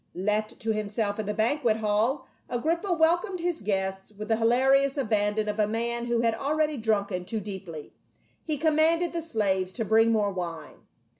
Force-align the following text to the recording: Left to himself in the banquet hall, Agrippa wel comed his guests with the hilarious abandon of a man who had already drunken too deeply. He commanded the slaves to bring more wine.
Left 0.15 0.59
to 0.61 0.71
himself 0.71 1.19
in 1.19 1.27
the 1.27 1.33
banquet 1.35 1.77
hall, 1.77 2.25
Agrippa 2.49 2.91
wel 2.91 3.17
comed 3.19 3.39
his 3.39 3.61
guests 3.61 4.11
with 4.11 4.29
the 4.29 4.35
hilarious 4.37 4.97
abandon 4.97 5.47
of 5.47 5.59
a 5.59 5.67
man 5.67 6.07
who 6.07 6.21
had 6.21 6.33
already 6.33 6.75
drunken 6.75 7.23
too 7.23 7.39
deeply. 7.39 7.93
He 8.43 8.57
commanded 8.57 9.13
the 9.13 9.21
slaves 9.21 9.71
to 9.73 9.85
bring 9.85 10.11
more 10.11 10.31
wine. 10.31 10.87